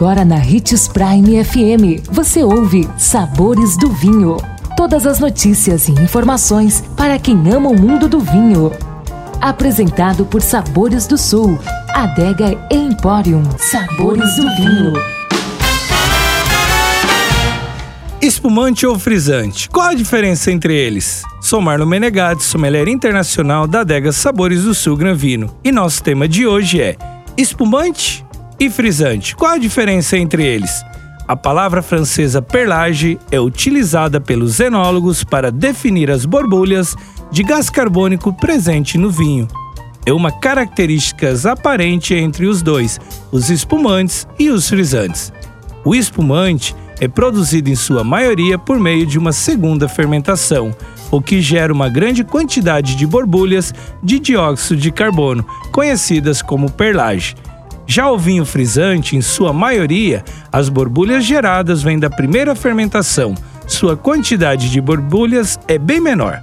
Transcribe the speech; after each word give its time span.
Agora 0.00 0.24
na 0.24 0.36
Ritz 0.36 0.88
Prime 0.88 1.44
FM, 1.44 2.08
você 2.10 2.42
ouve 2.42 2.88
Sabores 2.96 3.76
do 3.76 3.90
Vinho. 3.90 4.38
Todas 4.74 5.06
as 5.06 5.20
notícias 5.20 5.88
e 5.88 5.92
informações 5.92 6.82
para 6.96 7.18
quem 7.18 7.36
ama 7.52 7.68
o 7.68 7.78
mundo 7.78 8.08
do 8.08 8.18
vinho. 8.18 8.72
Apresentado 9.42 10.24
por 10.24 10.40
Sabores 10.40 11.06
do 11.06 11.18
Sul, 11.18 11.58
Adega 11.90 12.58
Emporium. 12.70 13.42
Sabores 13.58 14.36
do 14.36 14.56
Vinho. 14.56 14.94
Espumante 18.22 18.86
ou 18.86 18.98
frisante? 18.98 19.68
Qual 19.68 19.88
a 19.88 19.94
diferença 19.94 20.50
entre 20.50 20.74
eles? 20.74 21.22
Sou 21.42 21.60
Marlon 21.60 21.84
Menegatti, 21.84 22.42
sommelier 22.42 22.88
internacional 22.88 23.66
da 23.66 23.80
Adega 23.80 24.12
Sabores 24.12 24.64
do 24.64 24.74
Sul 24.74 24.96
Granvino. 24.96 25.54
E 25.62 25.70
nosso 25.70 26.02
tema 26.02 26.26
de 26.26 26.46
hoje 26.46 26.80
é 26.80 26.96
espumante 27.36 28.24
e 28.60 28.68
frisante. 28.68 29.34
Qual 29.34 29.52
a 29.52 29.58
diferença 29.58 30.18
entre 30.18 30.44
eles? 30.44 30.84
A 31.26 31.34
palavra 31.34 31.80
francesa 31.80 32.42
perlage 32.42 33.18
é 33.30 33.40
utilizada 33.40 34.20
pelos 34.20 34.60
enólogos 34.60 35.24
para 35.24 35.50
definir 35.50 36.10
as 36.10 36.26
borbulhas 36.26 36.94
de 37.30 37.42
gás 37.42 37.70
carbônico 37.70 38.32
presente 38.32 38.98
no 38.98 39.10
vinho. 39.10 39.48
É 40.04 40.12
uma 40.12 40.30
característica 40.30 41.32
aparente 41.50 42.14
entre 42.14 42.46
os 42.46 42.62
dois, 42.62 42.98
os 43.32 43.48
espumantes 43.48 44.26
e 44.38 44.50
os 44.50 44.68
frisantes. 44.68 45.32
O 45.84 45.94
espumante 45.94 46.74
é 46.98 47.08
produzido 47.08 47.70
em 47.70 47.74
sua 47.74 48.04
maioria 48.04 48.58
por 48.58 48.78
meio 48.78 49.06
de 49.06 49.18
uma 49.18 49.32
segunda 49.32 49.88
fermentação, 49.88 50.74
o 51.10 51.20
que 51.20 51.40
gera 51.40 51.72
uma 51.72 51.88
grande 51.88 52.22
quantidade 52.24 52.94
de 52.94 53.06
borbulhas 53.06 53.72
de 54.02 54.18
dióxido 54.18 54.80
de 54.80 54.90
carbono, 54.90 55.44
conhecidas 55.72 56.42
como 56.42 56.70
perlage. 56.70 57.34
Já 57.90 58.08
o 58.08 58.16
vinho 58.16 58.46
frisante, 58.46 59.16
em 59.16 59.20
sua 59.20 59.52
maioria, 59.52 60.22
as 60.52 60.68
borbulhas 60.68 61.24
geradas 61.24 61.82
vêm 61.82 61.98
da 61.98 62.08
primeira 62.08 62.54
fermentação. 62.54 63.34
Sua 63.66 63.96
quantidade 63.96 64.70
de 64.70 64.80
borbulhas 64.80 65.58
é 65.66 65.76
bem 65.76 66.00
menor 66.00 66.40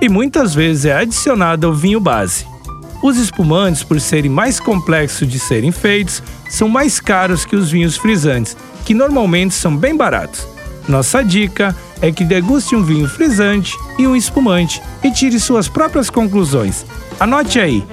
e 0.00 0.08
muitas 0.08 0.56
vezes 0.56 0.86
é 0.86 0.96
adicionada 0.96 1.68
ao 1.68 1.72
vinho 1.72 2.00
base. 2.00 2.44
Os 3.00 3.16
espumantes, 3.16 3.84
por 3.84 4.00
serem 4.00 4.28
mais 4.28 4.58
complexos 4.58 5.28
de 5.28 5.38
serem 5.38 5.70
feitos, 5.70 6.20
são 6.50 6.68
mais 6.68 6.98
caros 6.98 7.44
que 7.44 7.54
os 7.54 7.70
vinhos 7.70 7.96
frisantes, 7.96 8.56
que 8.84 8.92
normalmente 8.92 9.54
são 9.54 9.76
bem 9.76 9.96
baratos. 9.96 10.48
Nossa 10.88 11.22
dica 11.22 11.76
é 12.02 12.10
que 12.10 12.24
deguste 12.24 12.74
um 12.74 12.82
vinho 12.82 13.08
frisante 13.08 13.72
e 14.00 14.04
um 14.04 14.16
espumante 14.16 14.82
e 15.04 15.12
tire 15.12 15.38
suas 15.38 15.68
próprias 15.68 16.10
conclusões. 16.10 16.84
Anote 17.20 17.60
aí: 17.60 17.86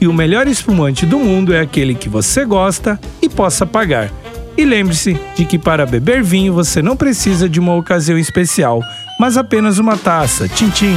que 0.00 0.06
o 0.06 0.14
melhor 0.14 0.48
espumante 0.48 1.04
do 1.04 1.18
mundo 1.18 1.52
é 1.52 1.60
aquele 1.60 1.94
que 1.94 2.08
você 2.08 2.42
gosta 2.42 2.98
e 3.20 3.28
possa 3.28 3.66
pagar. 3.66 4.10
E 4.56 4.64
lembre-se 4.64 5.14
de 5.36 5.44
que 5.44 5.58
para 5.58 5.84
beber 5.84 6.22
vinho 6.22 6.54
você 6.54 6.80
não 6.80 6.96
precisa 6.96 7.46
de 7.46 7.60
uma 7.60 7.74
ocasião 7.74 8.18
especial, 8.18 8.82
mas 9.20 9.36
apenas 9.36 9.76
uma 9.76 9.98
taça. 9.98 10.48
Tchim, 10.48 10.70
tchim 10.70 10.96